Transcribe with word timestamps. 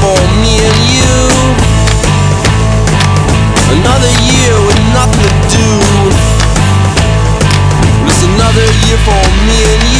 for 0.00 0.18
me 0.42 0.54
and 0.68 0.80
you. 0.94 1.16
Another 3.78 4.12
year 4.30 4.54
with 4.66 4.80
nothing 4.94 5.22
to 5.24 5.32
do. 5.56 5.68
It's 8.06 8.22
another 8.22 8.66
year 8.86 8.98
for 9.06 9.22
me 9.46 9.58
and 9.74 9.84
you. 9.92 9.97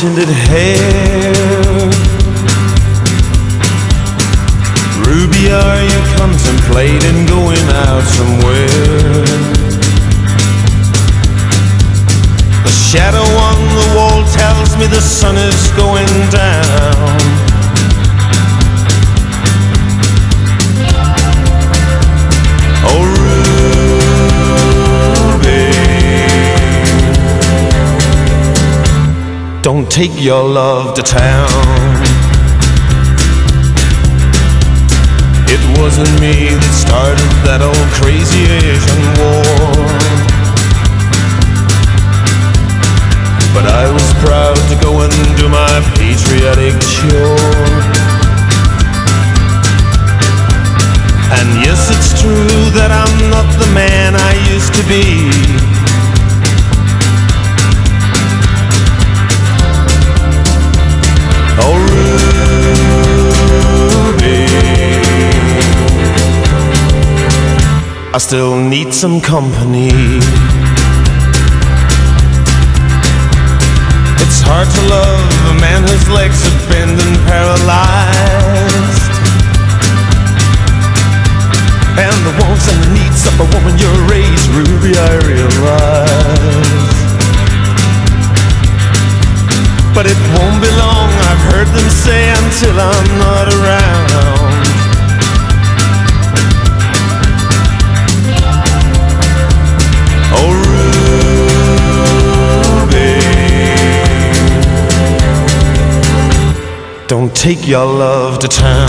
Tinted 0.00 0.28
hair. 0.28 1.30
Ruby, 5.06 5.44
are 5.52 5.82
you 5.90 6.00
contemplating 6.18 7.13
your 30.24 30.48
love 30.48 30.94
to 30.94 31.02
town. 31.02 31.50
It 35.52 35.60
wasn't 35.76 36.08
me 36.16 36.48
that 36.48 36.72
started 36.72 37.28
that 37.44 37.60
old 37.60 37.88
crazy 38.00 38.48
Asian 38.48 39.04
war. 39.20 39.84
But 43.52 43.68
I 43.68 43.84
was 43.92 44.08
proud 44.24 44.56
to 44.72 44.76
go 44.80 45.04
and 45.04 45.12
do 45.36 45.44
my 45.52 45.84
patriotic 45.92 46.72
chore. 46.88 47.84
And 51.36 51.48
yes, 51.60 51.92
it's 51.92 52.16
true 52.16 52.72
that 52.80 52.88
I'm 52.88 53.28
not 53.28 53.44
the 53.60 53.68
man 53.76 54.16
I 54.16 54.32
used 54.48 54.72
to 54.72 54.82
be. 54.88 55.73
I 68.14 68.18
still 68.18 68.54
need 68.54 68.94
some 68.94 69.20
company. 69.20 69.90
It's 74.22 74.38
hard 74.46 74.70
to 74.70 74.82
love 74.86 75.26
a 75.50 75.54
man 75.58 75.82
whose 75.82 76.06
legs 76.14 76.38
are 76.46 76.60
bent 76.70 76.94
and 76.94 77.16
paralyzed. 77.26 79.14
And 81.98 82.14
the 82.22 82.34
wants 82.38 82.70
and 82.70 82.78
the 82.86 82.90
needs 82.94 83.26
of 83.26 83.34
a 83.34 83.50
woman 83.50 83.74
your 83.82 83.98
age, 84.14 84.42
Ruby, 84.54 84.94
I 84.94 85.18
realize. 85.26 86.94
But 89.90 90.06
it 90.06 90.18
won't 90.38 90.62
be 90.62 90.70
long, 90.78 91.10
I've 91.10 91.44
heard 91.50 91.66
them 91.66 91.90
say 91.90 92.30
until 92.30 92.78
I'm 92.78 93.18
not 93.18 93.46
around. 93.58 94.53
Don't 107.16 107.36
take 107.36 107.68
your 107.68 107.86
love 107.86 108.40
to 108.40 108.48
town. 108.48 108.88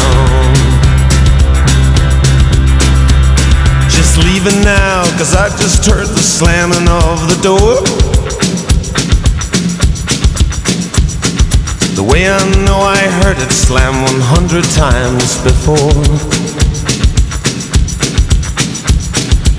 Just 3.87 4.17
leave 4.17 4.47
it 4.47 4.65
now, 4.65 5.03
cause 5.19 5.35
I 5.35 5.47
just 5.61 5.85
heard 5.85 6.07
the 6.07 6.25
slamming 6.25 6.89
of 6.89 7.17
the 7.29 7.37
door. 7.45 7.75
The 11.93 12.01
way 12.01 12.27
I 12.27 12.41
know 12.65 12.79
I 12.81 12.97
heard 13.21 13.37
it 13.37 13.51
slam 13.51 13.93
100 14.01 14.63
times 14.73 15.37
before. 15.43 15.93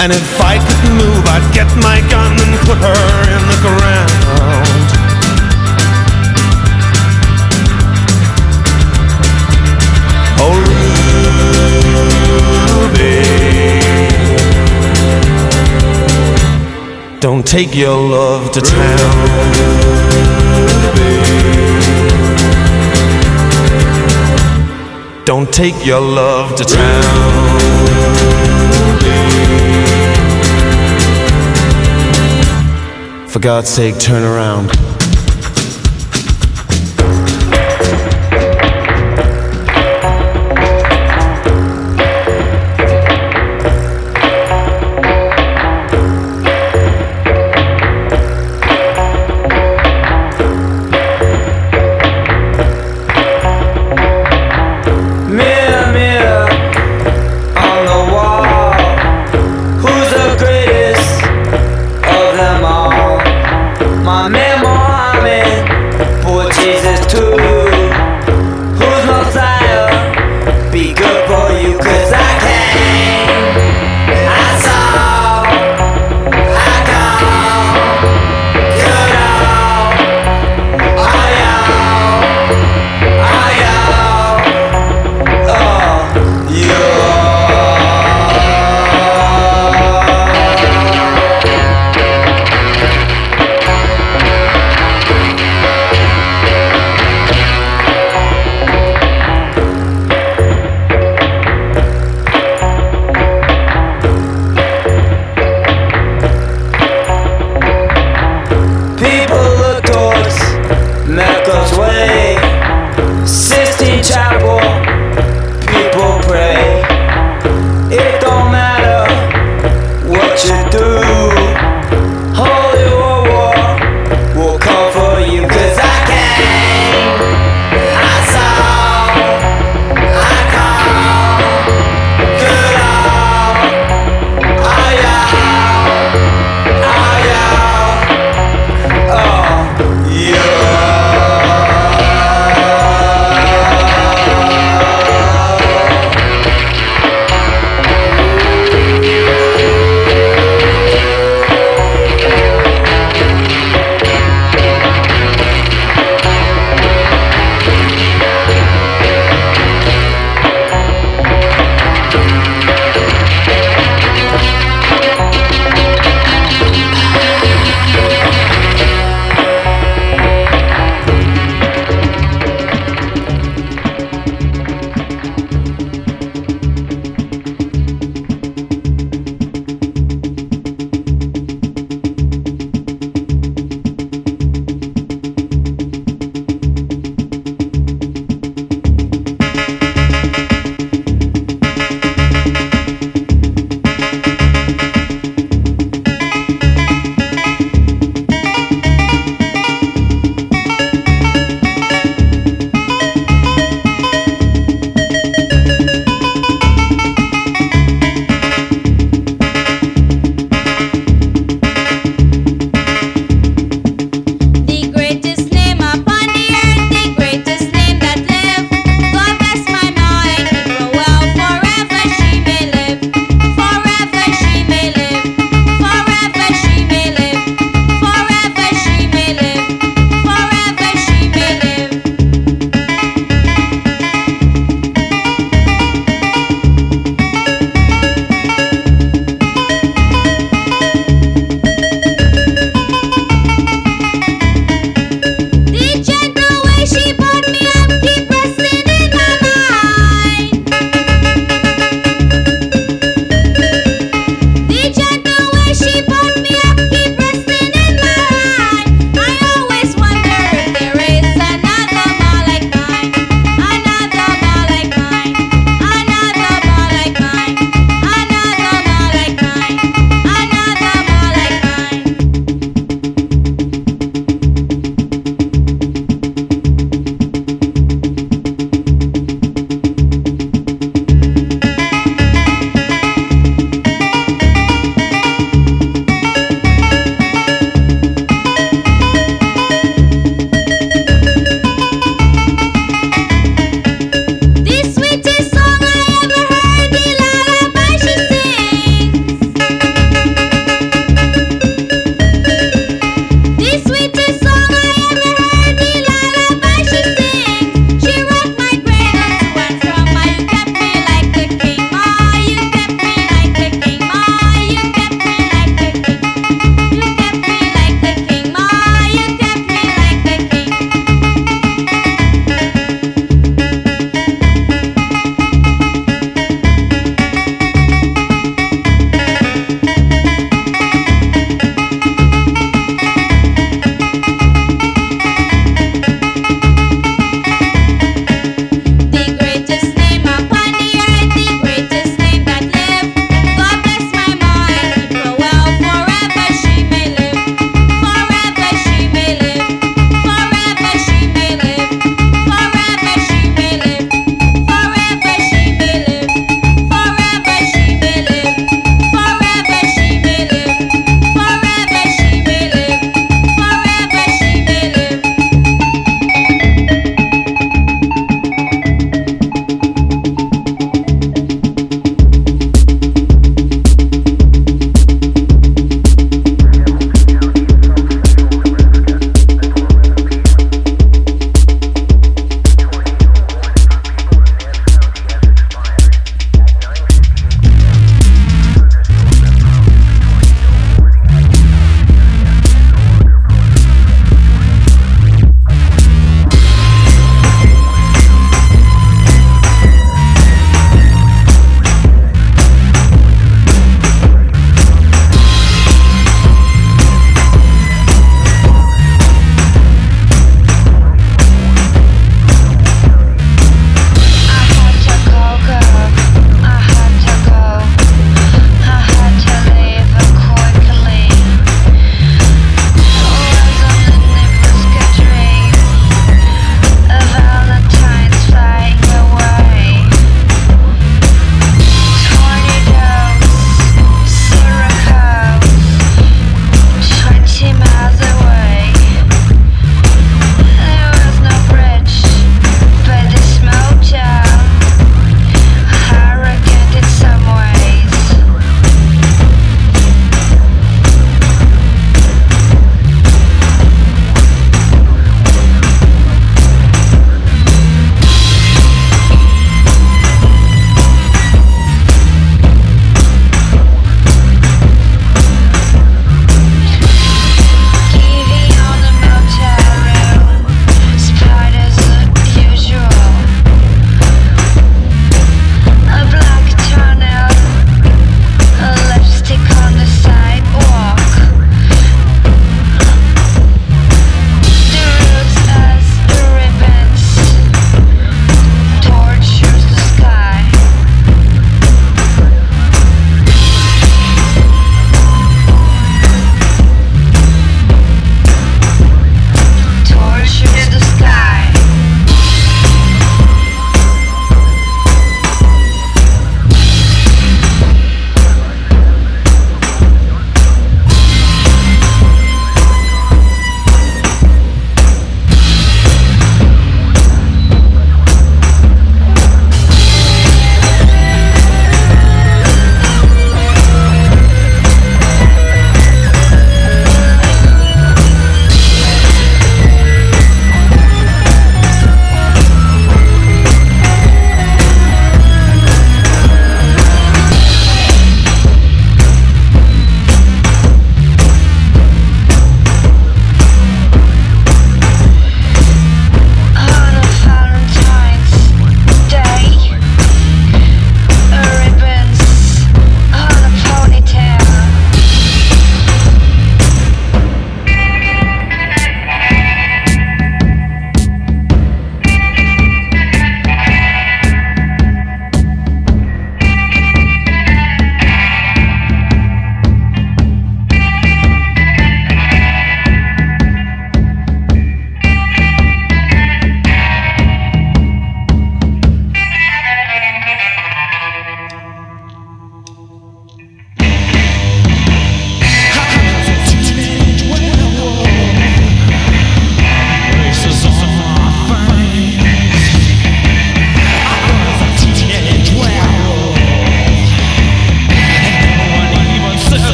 And 0.00 0.10
if 0.10 0.40
I 0.40 0.56
could 0.56 0.84
move, 0.96 1.22
I'd 1.28 1.46
get 1.52 1.68
my 1.84 2.00
gun 2.08 2.32
and 2.32 2.54
put 2.64 2.78
her 2.78 3.04
in 3.28 3.42
the 3.52 3.60
ground. 3.60 4.83
Don't 17.20 17.46
take 17.46 17.74
your 17.74 17.96
love 17.96 18.52
to 18.52 18.60
town. 18.60 19.64
Don't 25.24 25.50
take 25.52 25.86
your 25.86 26.00
love 26.00 26.54
to 26.56 26.64
town. 26.64 27.94
For 33.28 33.38
God's 33.38 33.70
sake, 33.70 33.98
turn 33.98 34.22
around. 34.22 34.83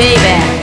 baby. 0.00 0.59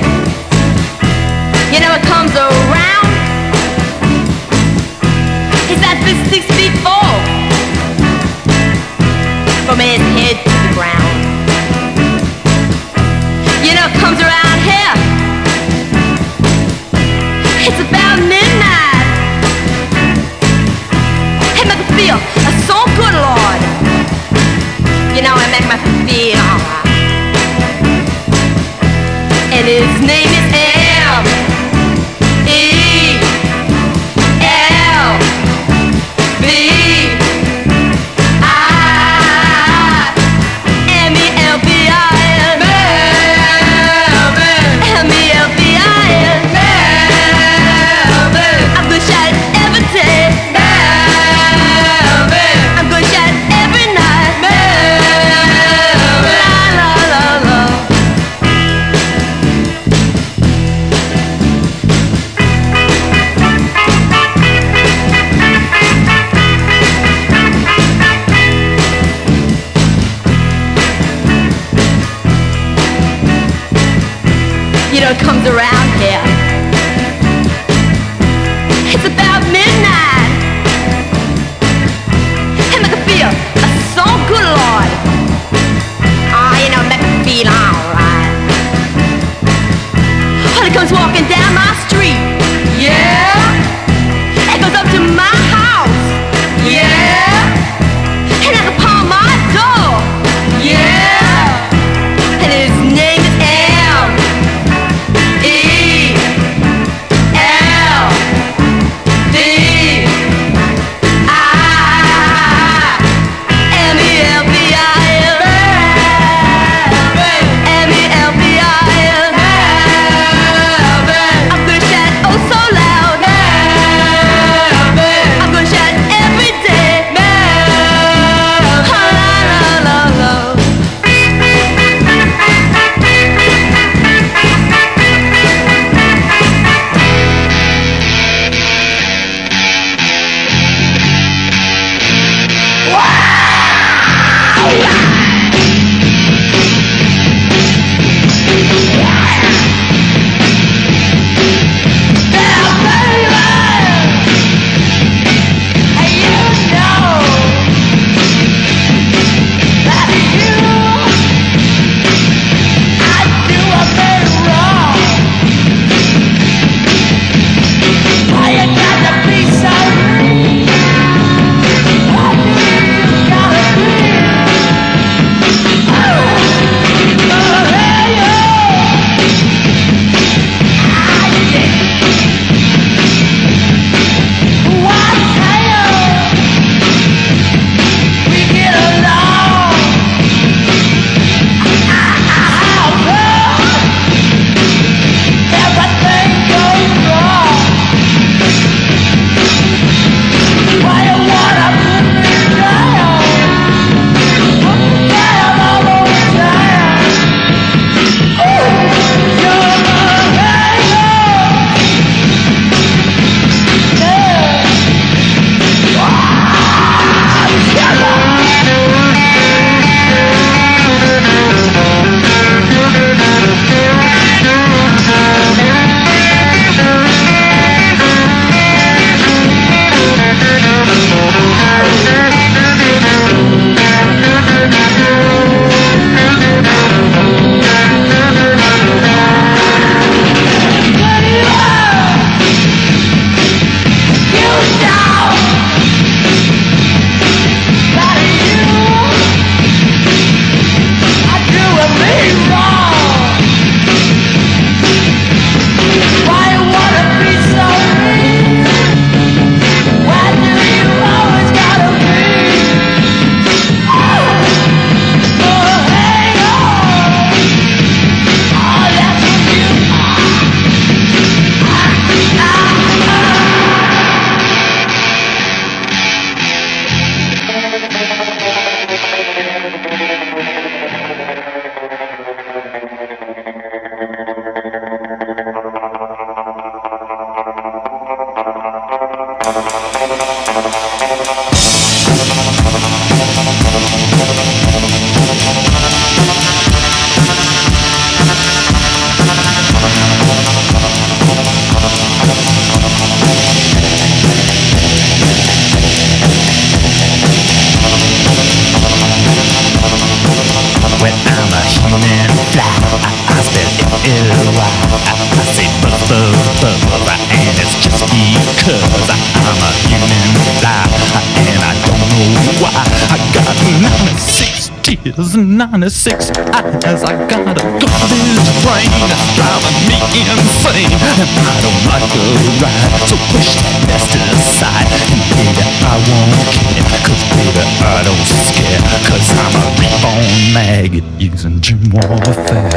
Maggot 340.68 341.04
using 341.18 341.62
gym 341.62 341.80
warfare. 341.92 342.70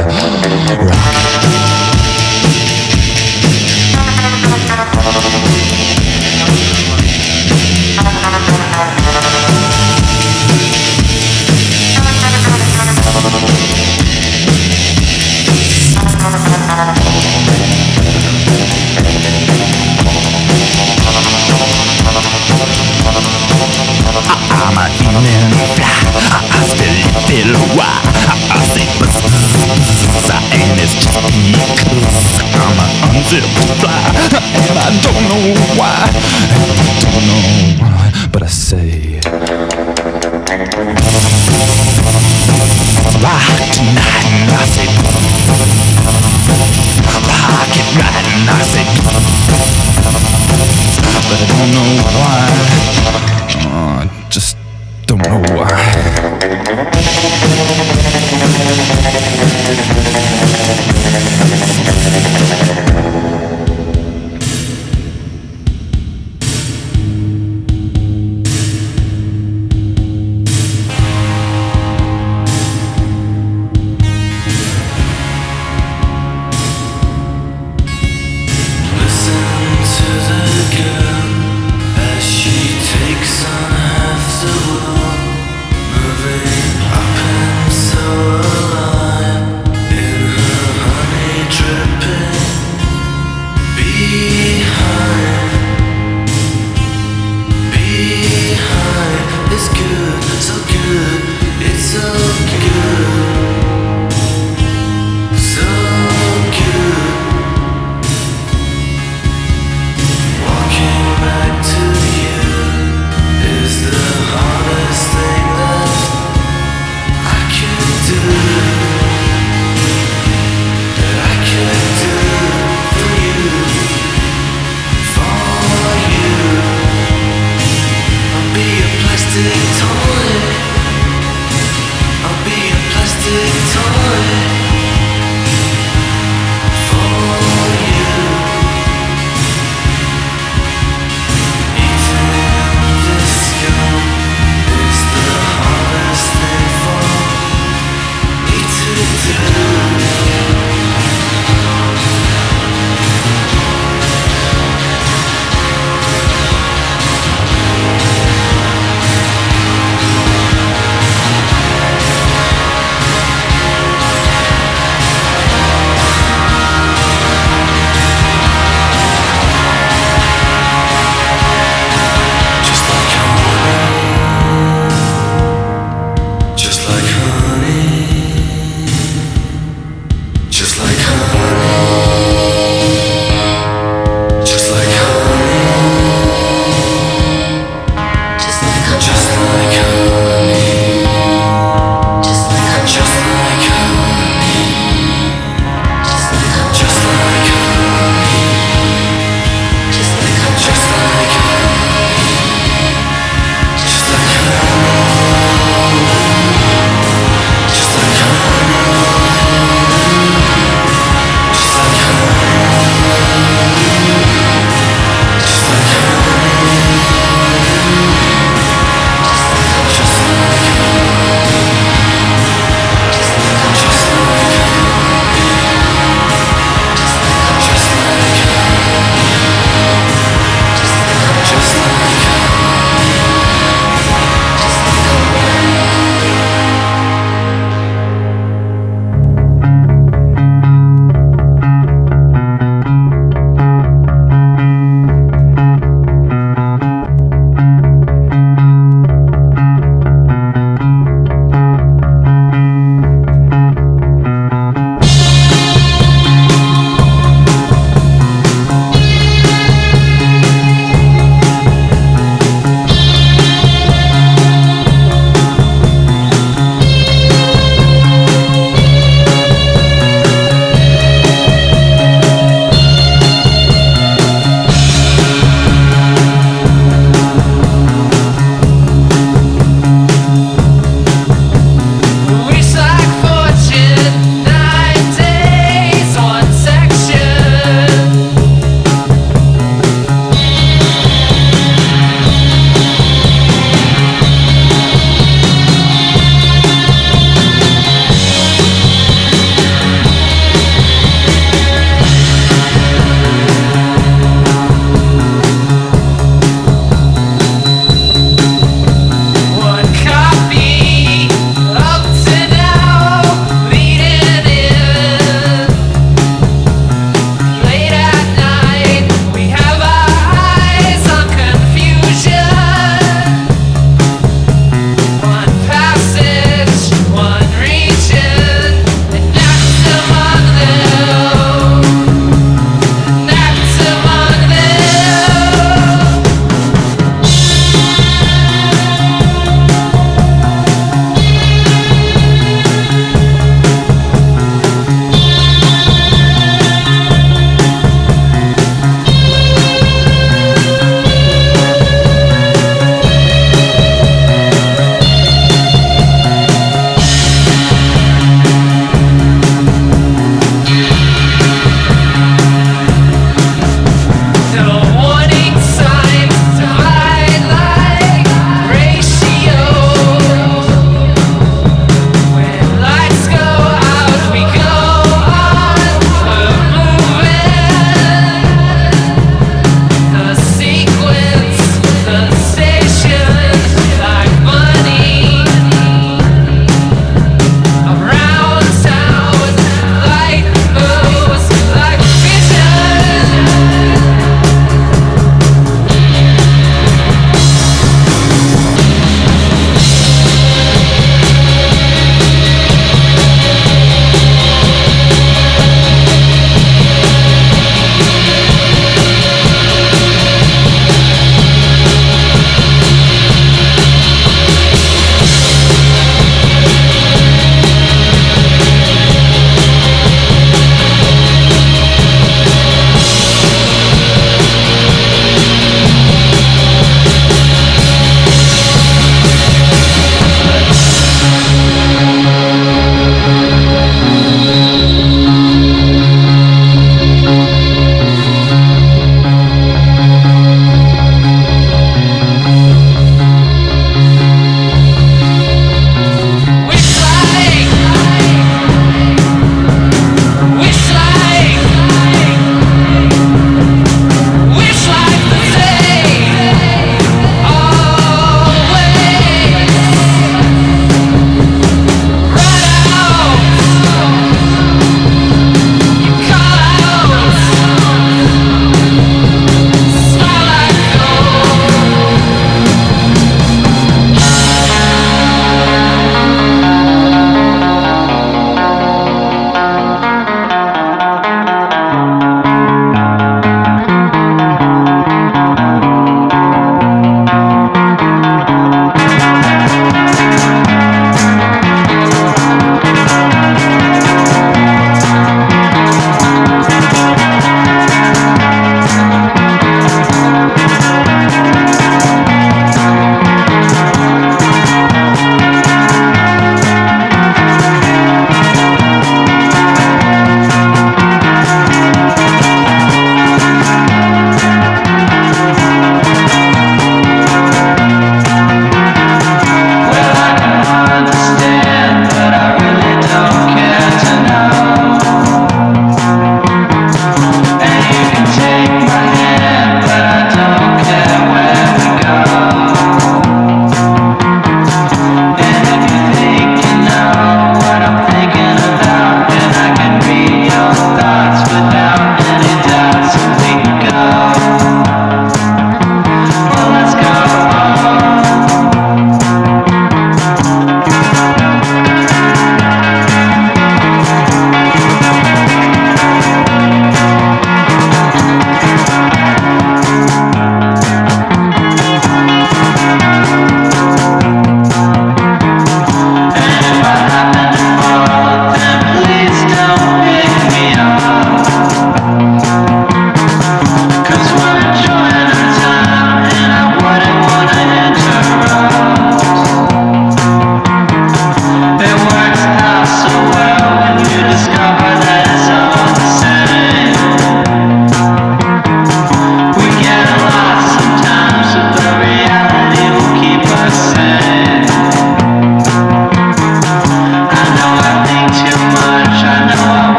Rock. 0.87 1.69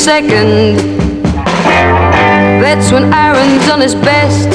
second. 0.00 0.76
That's 2.62 2.90
when 2.90 3.12
Aaron's 3.12 3.68
on 3.68 3.80
his 3.80 3.94
best. 3.94 4.48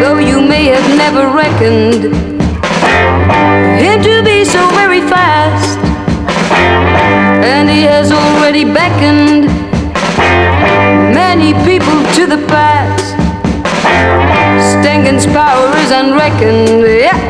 Though 0.00 0.18
you 0.18 0.40
may 0.40 0.66
have 0.66 0.88
never 0.96 1.26
reckoned 1.34 2.14
him 3.82 4.02
to 4.04 4.22
be 4.22 4.44
so 4.44 4.70
very 4.70 5.00
fast. 5.00 5.78
And 7.42 7.68
he 7.68 7.82
has 7.82 8.12
already 8.12 8.64
beckoned 8.64 9.46
many 11.12 11.52
people 11.66 11.98
to 12.14 12.26
the 12.26 12.46
past. 12.46 13.16
Stengun's 14.70 15.26
power 15.26 15.76
is 15.78 15.90
unreckoned, 15.90 16.86
yeah. 16.86 17.25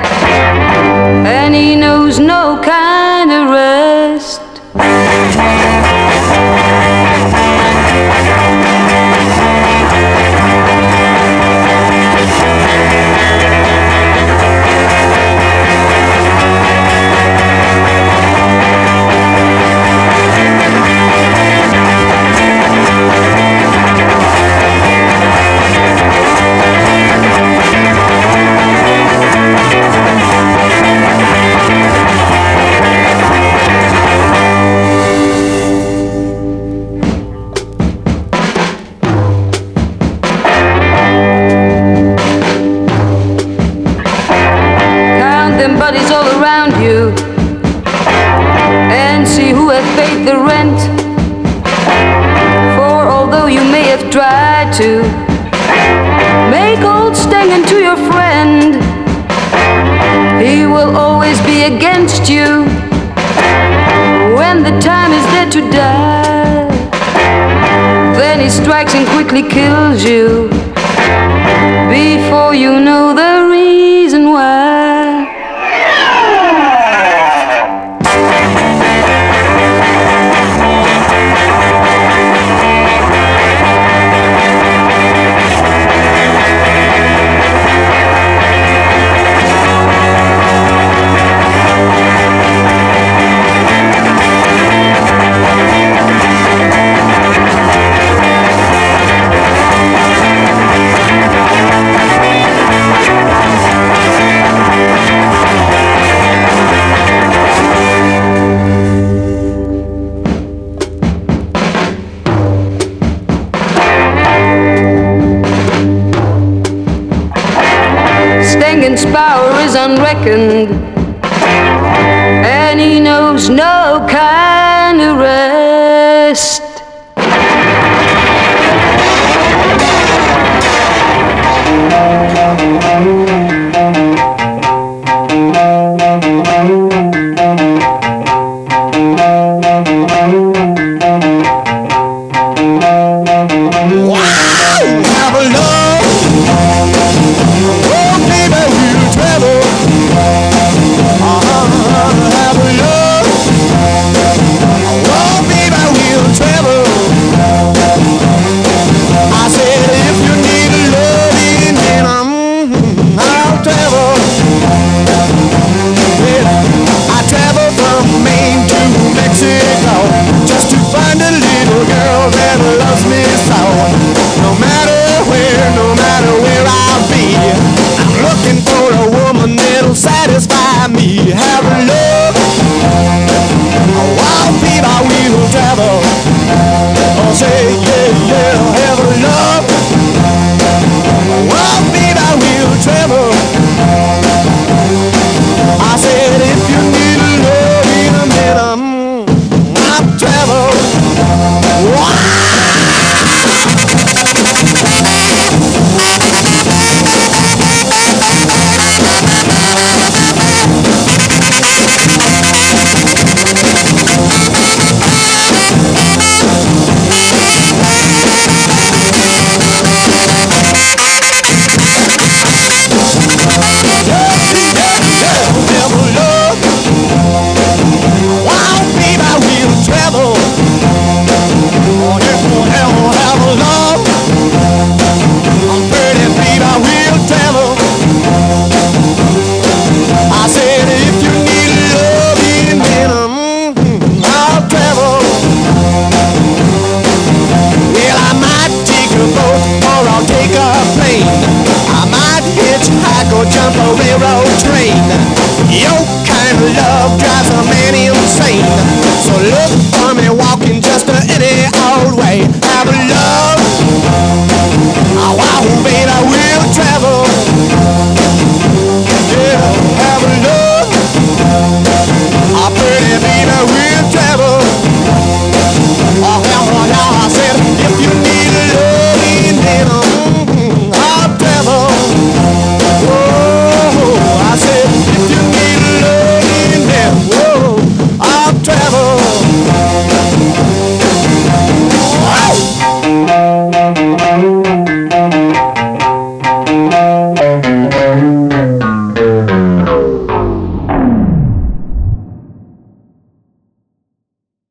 killed 69.48 70.00
you. 70.02 70.55